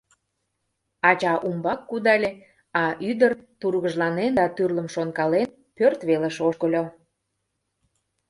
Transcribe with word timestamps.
Ача 1.09 1.33
умбак 1.47 1.79
кудале, 1.89 2.31
а 2.81 2.83
ӱдыр, 3.09 3.33
тургыжланен 3.59 4.31
да 4.39 4.45
тӱрлым 4.55 4.87
шонкален, 4.95 5.47
пӧрт 5.77 5.99
велыш 6.07 6.35
ошкыльо. 6.47 6.83